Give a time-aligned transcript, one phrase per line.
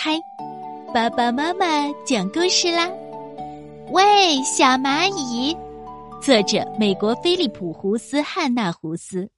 [0.00, 0.16] 嗨，
[0.94, 1.66] 爸爸妈妈
[2.06, 2.88] 讲故事啦！
[3.90, 5.56] 喂，小蚂蚁，
[6.22, 9.28] 作者美国菲利普·胡斯汉纳胡斯。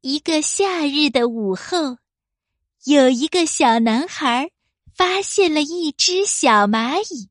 [0.00, 1.98] 一个夏日的午后，
[2.86, 4.50] 有一个小男孩
[4.94, 7.28] 发现了一只小蚂蚁。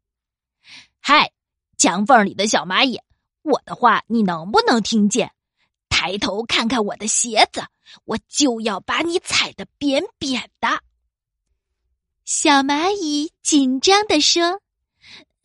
[1.00, 1.32] 嗨，
[1.80, 3.00] 墙缝里的小蚂蚁，
[3.42, 5.32] 我的话你能不能听见？
[5.90, 7.64] 抬头看看我的鞋子，
[8.04, 10.68] 我就要把你踩得扁扁的。
[12.26, 14.59] 小蚂蚁紧张地说：“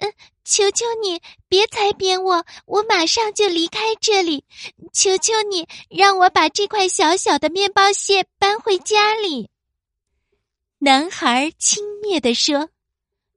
[0.00, 0.14] 嗯，
[0.45, 4.46] 求求你别踩扁我，我马上就离开这里。
[4.91, 9.50] 求求你让我把这块小小的面包屑搬回家里。”
[10.80, 12.70] 男孩轻蔑地说：“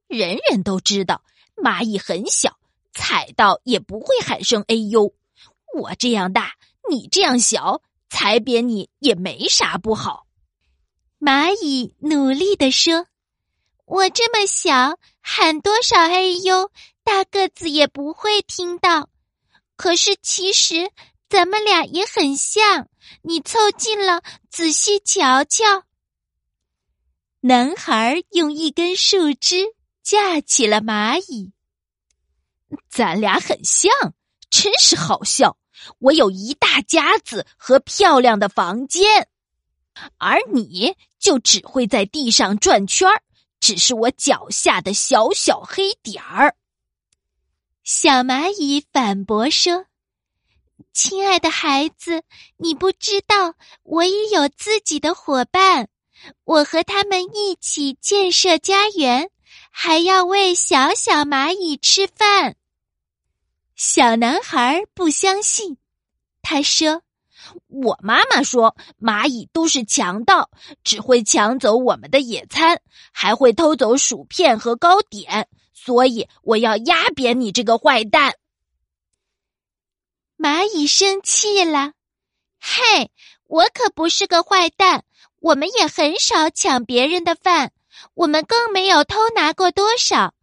[0.08, 1.22] 人人都知道
[1.54, 2.56] 蚂蚁很小，
[2.94, 5.12] 踩到也不会喊声哎呦。
[5.74, 6.54] 我这样大，
[6.88, 10.24] 你这样小，踩扁你也没啥不好。”
[11.20, 13.06] 蚂蚁努力地说。
[13.86, 16.70] 我这么小，喊多少“哎呦”，
[17.04, 19.10] 大个子也不会听到。
[19.76, 20.90] 可是其实
[21.28, 22.88] 咱们俩也很像，
[23.22, 25.84] 你凑近了仔细瞧瞧。
[27.40, 31.52] 男孩用一根树枝架起了蚂蚁，
[32.88, 33.92] 咱俩很像，
[34.48, 35.58] 真是好笑。
[35.98, 39.28] 我有一大家子和漂亮的房间，
[40.16, 43.22] 而你就只会在地上转圈儿。
[43.64, 46.54] 只是我脚下的小小黑点儿。
[47.82, 49.86] 小蚂蚁反驳说
[50.92, 52.24] ：“亲爱的孩子，
[52.58, 55.88] 你不知道我也有自己的伙伴，
[56.44, 59.30] 我和他们一起建设家园，
[59.70, 62.56] 还要喂小小蚂蚁吃饭。”
[63.76, 65.78] 小男孩不相信，
[66.42, 67.03] 他说。
[67.66, 70.50] 我妈妈说，蚂蚁都是强盗，
[70.82, 72.80] 只会抢走我们的野餐，
[73.12, 75.48] 还会偷走薯片和糕点。
[75.72, 78.34] 所以我要压扁你这个坏蛋！
[80.38, 81.92] 蚂蚁生气了，
[82.58, 83.10] 嘿，
[83.46, 85.04] 我可不是个坏蛋，
[85.40, 87.72] 我们也很少抢别人的饭，
[88.14, 90.34] 我们更没有偷拿过多少，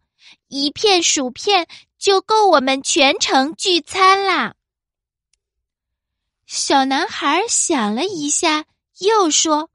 [0.48, 1.66] 一片薯片
[1.98, 4.54] 就够我们全城聚餐啦。
[6.54, 8.66] 小男孩想了一下，
[8.98, 9.70] 又说：“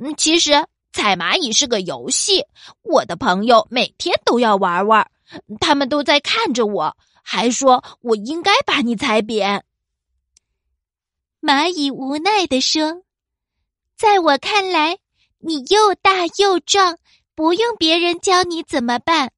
[0.00, 2.46] 嗯，其实踩蚂蚁是个游戏，
[2.80, 5.10] 我的朋友每天都要玩玩，
[5.60, 9.66] 他们都在看着我，还说我应该把你踩扁。”
[11.42, 13.02] 蚂蚁无奈地说
[13.94, 14.96] ：“在我看来，
[15.40, 16.96] 你又大又壮，
[17.34, 19.30] 不用别人教你怎么办。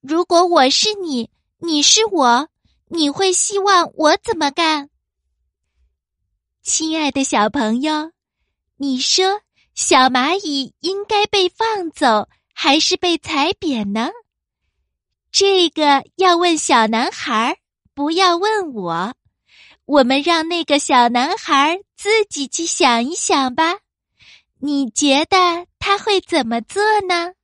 [0.00, 2.48] 如果我是你，你是我，
[2.88, 4.90] 你会希望我怎么干？”
[6.64, 8.10] 亲爱的小朋友，
[8.78, 9.42] 你说
[9.74, 14.08] 小蚂蚁应该被放走，还是被踩扁呢？
[15.30, 17.58] 这个要问小男孩，
[17.92, 19.14] 不要问我。
[19.84, 23.80] 我们让那个小男孩自己去想一想吧。
[24.58, 27.34] 你觉得他会怎么做呢？